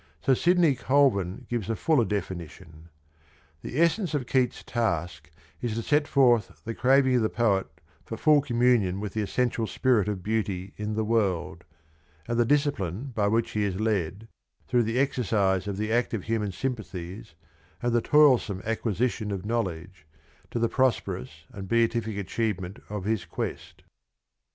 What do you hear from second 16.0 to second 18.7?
human sympathi es and the toilsome